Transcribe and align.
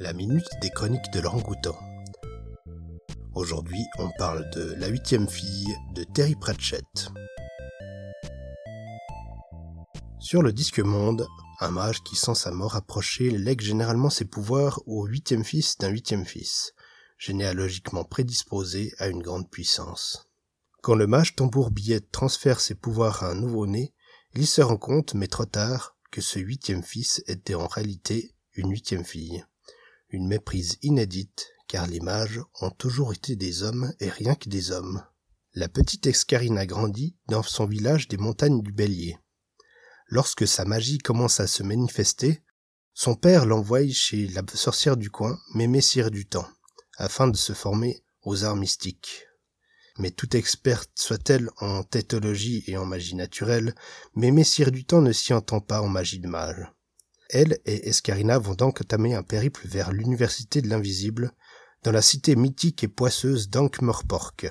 la 0.00 0.12
minute 0.12 0.48
des 0.62 0.70
chroniques 0.70 1.10
de 1.12 1.18
l'orangoutan. 1.18 1.76
Aujourd'hui, 3.34 3.84
on 3.98 4.10
parle 4.16 4.48
de 4.50 4.74
La 4.78 4.86
huitième 4.86 5.28
fille 5.28 5.74
de 5.94 6.04
Terry 6.04 6.36
Pratchett. 6.36 7.10
Sur 10.20 10.42
le 10.42 10.52
disque 10.52 10.78
monde, 10.78 11.26
un 11.58 11.70
mage 11.70 12.04
qui 12.04 12.14
sent 12.14 12.36
sa 12.36 12.52
mort 12.52 12.76
approcher 12.76 13.30
lègue 13.30 13.60
généralement 13.60 14.10
ses 14.10 14.24
pouvoirs 14.24 14.80
au 14.86 15.04
huitième 15.06 15.44
fils 15.44 15.78
d'un 15.78 15.88
huitième 15.88 16.24
fils, 16.24 16.74
généalogiquement 17.18 18.04
prédisposé 18.04 18.94
à 18.98 19.08
une 19.08 19.22
grande 19.22 19.50
puissance. 19.50 20.28
Quand 20.80 20.94
le 20.94 21.08
mage 21.08 21.34
tambour 21.34 21.72
billette 21.72 22.12
transfère 22.12 22.60
ses 22.60 22.76
pouvoirs 22.76 23.24
à 23.24 23.30
un 23.30 23.34
nouveau-né, 23.34 23.92
il 24.34 24.46
se 24.46 24.60
rend 24.60 24.76
compte, 24.76 25.14
mais 25.14 25.26
trop 25.26 25.46
tard, 25.46 25.96
que 26.12 26.20
ce 26.20 26.38
huitième 26.38 26.84
fils 26.84 27.20
était 27.26 27.54
en 27.54 27.66
réalité 27.66 28.32
une 28.54 28.70
huitième 28.70 29.04
fille 29.04 29.44
une 30.10 30.26
méprise 30.26 30.78
inédite, 30.82 31.48
car 31.66 31.86
les 31.86 32.00
mages 32.00 32.40
ont 32.60 32.70
toujours 32.70 33.12
été 33.12 33.36
des 33.36 33.62
hommes 33.62 33.92
et 34.00 34.08
rien 34.08 34.34
que 34.34 34.48
des 34.48 34.70
hommes. 34.70 35.04
La 35.54 35.68
petite 35.68 36.06
Escarina 36.06 36.66
grandit 36.66 37.16
dans 37.28 37.42
son 37.42 37.66
village 37.66 38.08
des 38.08 38.16
montagnes 38.16 38.62
du 38.62 38.72
Bélier. 38.72 39.18
Lorsque 40.06 40.46
sa 40.46 40.64
magie 40.64 40.98
commence 40.98 41.40
à 41.40 41.46
se 41.46 41.62
manifester, 41.62 42.42
son 42.94 43.14
père 43.14 43.44
l'envoie 43.44 43.86
chez 43.88 44.28
la 44.28 44.42
sorcière 44.54 44.96
du 44.96 45.10
coin, 45.10 45.38
Mémé 45.54 45.80
du 46.10 46.26
Temps, 46.26 46.48
afin 46.96 47.28
de 47.28 47.36
se 47.36 47.52
former 47.52 48.02
aux 48.22 48.44
arts 48.44 48.56
mystiques. 48.56 49.26
Mais 49.98 50.10
toute 50.10 50.34
experte 50.34 50.90
soit-elle 50.94 51.50
en 51.58 51.82
tétologie 51.82 52.64
et 52.66 52.76
en 52.76 52.86
magie 52.86 53.16
naturelle, 53.16 53.74
Mémé 54.14 54.44
du 54.72 54.84
Temps 54.84 55.02
ne 55.02 55.12
s'y 55.12 55.34
entend 55.34 55.60
pas 55.60 55.82
en 55.82 55.88
magie 55.88 56.20
de 56.20 56.28
mage. 56.28 56.66
Elle 57.28 57.58
et 57.66 57.88
Escarina 57.88 58.38
vont 58.38 58.54
donc 58.54 58.80
entamer 58.80 59.14
un 59.14 59.22
périple 59.22 59.66
vers 59.68 59.92
l'université 59.92 60.62
de 60.62 60.68
l'invisible, 60.68 61.32
dans 61.82 61.92
la 61.92 62.02
cité 62.02 62.36
mythique 62.36 62.82
et 62.84 62.88
poisseuse 62.88 63.50
d'Ankh-Morpork. 63.50 64.50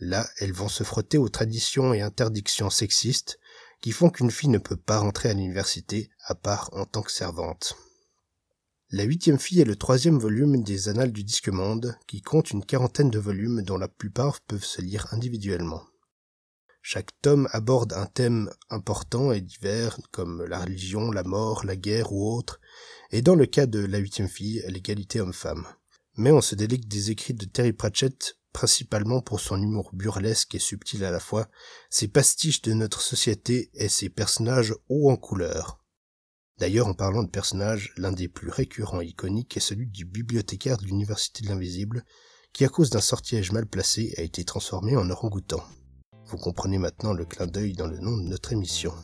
Là, 0.00 0.26
elles 0.38 0.52
vont 0.52 0.68
se 0.68 0.84
frotter 0.84 1.18
aux 1.18 1.28
traditions 1.28 1.94
et 1.94 2.00
interdictions 2.00 2.70
sexistes 2.70 3.38
qui 3.80 3.92
font 3.92 4.10
qu'une 4.10 4.30
fille 4.30 4.48
ne 4.48 4.58
peut 4.58 4.76
pas 4.76 4.98
rentrer 4.98 5.30
à 5.30 5.34
l'université 5.34 6.10
à 6.24 6.34
part 6.34 6.70
en 6.72 6.86
tant 6.86 7.02
que 7.02 7.12
servante. 7.12 7.76
La 8.90 9.04
huitième 9.04 9.38
fille 9.38 9.60
est 9.60 9.64
le 9.64 9.76
troisième 9.76 10.18
volume 10.18 10.62
des 10.62 10.88
Annales 10.88 11.12
du 11.12 11.24
Disque 11.24 11.48
Monde, 11.48 11.96
qui 12.06 12.20
compte 12.20 12.50
une 12.50 12.64
quarantaine 12.64 13.10
de 13.10 13.18
volumes 13.18 13.62
dont 13.62 13.78
la 13.78 13.88
plupart 13.88 14.40
peuvent 14.40 14.64
se 14.64 14.82
lire 14.82 15.06
individuellement. 15.12 15.82
Chaque 16.84 17.12
tome 17.22 17.48
aborde 17.52 17.92
un 17.92 18.06
thème 18.06 18.50
important 18.68 19.32
et 19.32 19.40
divers 19.40 19.98
comme 20.10 20.44
la 20.44 20.60
religion, 20.60 21.12
la 21.12 21.22
mort, 21.22 21.64
la 21.64 21.76
guerre 21.76 22.12
ou 22.12 22.36
autre, 22.36 22.60
et 23.12 23.22
dans 23.22 23.36
le 23.36 23.46
cas 23.46 23.66
de 23.66 23.78
La 23.78 23.98
huitième 23.98 24.28
fille, 24.28 24.64
l'égalité 24.68 25.20
homme-femme. 25.20 25.66
Mais 26.16 26.32
on 26.32 26.40
se 26.40 26.56
délecte 26.56 26.88
des 26.88 27.10
écrits 27.12 27.34
de 27.34 27.44
Terry 27.44 27.72
Pratchett 27.72 28.36
principalement 28.52 29.22
pour 29.22 29.40
son 29.40 29.60
humour 29.60 29.90
burlesque 29.92 30.54
et 30.54 30.58
subtil 30.58 31.04
à 31.04 31.10
la 31.10 31.20
fois, 31.20 31.48
ses 31.90 32.08
pastiches 32.08 32.62
de 32.62 32.72
notre 32.72 33.00
société 33.00 33.70
et 33.74 33.88
ses 33.88 34.10
personnages 34.10 34.74
hauts 34.88 35.10
en 35.10 35.16
couleur. 35.16 35.82
D'ailleurs, 36.58 36.86
en 36.86 36.94
parlant 36.94 37.22
de 37.22 37.30
personnages, 37.30 37.92
l'un 37.96 38.12
des 38.12 38.28
plus 38.28 38.50
récurrents 38.50 39.00
et 39.00 39.06
iconiques 39.06 39.56
est 39.56 39.60
celui 39.60 39.86
du 39.86 40.04
bibliothécaire 40.04 40.76
de 40.76 40.84
l'Université 40.84 41.44
de 41.44 41.48
l'Invisible, 41.48 42.04
qui 42.52 42.64
à 42.64 42.68
cause 42.68 42.90
d'un 42.90 43.00
sortilège 43.00 43.52
mal 43.52 43.66
placé 43.66 44.14
a 44.18 44.22
été 44.22 44.44
transformé 44.44 44.96
en 44.96 45.08
orang-outan. 45.08 45.64
Vous 46.32 46.38
comprenez 46.38 46.78
maintenant 46.78 47.12
le 47.12 47.26
clin 47.26 47.46
d'œil 47.46 47.74
dans 47.74 47.86
le 47.86 47.98
nom 47.98 48.16
de 48.16 48.22
notre 48.22 48.54
émission. 48.54 48.94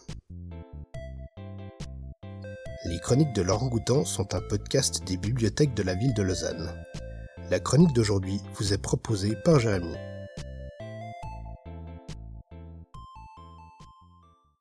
Les 2.86 2.98
chroniques 3.00 3.34
de 3.34 3.42
l'orangoutan 3.42 4.06
sont 4.06 4.34
un 4.34 4.40
podcast 4.40 5.06
des 5.06 5.18
bibliothèques 5.18 5.74
de 5.74 5.82
la 5.82 5.94
ville 5.94 6.14
de 6.14 6.22
Lausanne. 6.22 6.72
La 7.50 7.60
chronique 7.60 7.92
d'aujourd'hui 7.92 8.40
vous 8.54 8.72
est 8.72 8.80
proposée 8.80 9.36
par 9.44 9.60
Jérémy. 9.60 9.94